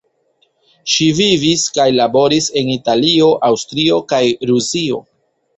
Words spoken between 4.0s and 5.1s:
kaj Rusio.